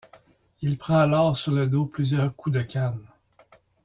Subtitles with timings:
[0.63, 3.05] Il prend alors sur le dos plusieurs coups de canne.